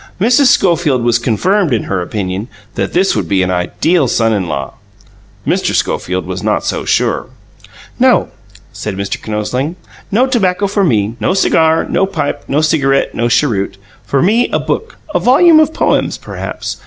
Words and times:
Mrs. 0.19 0.47
Schofield 0.47 1.03
was 1.03 1.19
confirmed 1.19 1.71
in 1.71 1.83
her 1.83 2.01
opinion 2.01 2.47
that 2.73 2.91
this 2.93 3.15
would 3.15 3.29
be 3.29 3.43
an 3.43 3.51
ideal 3.51 4.07
son 4.07 4.33
in 4.33 4.47
law. 4.47 4.73
Mr. 5.45 5.75
Schofield 5.75 6.25
was 6.25 6.41
not 6.41 6.63
so 6.65 6.85
sure. 6.85 7.27
"No," 7.99 8.29
said 8.73 8.95
Mr. 8.95 9.21
Kinosling. 9.21 9.75
"No 10.09 10.25
tobacco 10.25 10.65
for 10.65 10.83
me. 10.83 11.15
No 11.19 11.35
cigar, 11.35 11.85
no 11.87 12.07
pipe, 12.07 12.45
no 12.47 12.61
cigarette, 12.61 13.13
no 13.13 13.29
cheroot. 13.29 13.77
For 14.03 14.23
me, 14.23 14.49
a 14.49 14.57
book 14.57 14.97
a 15.13 15.19
volume 15.19 15.59
of 15.59 15.71
poems, 15.71 16.17
perhaps. 16.17 16.77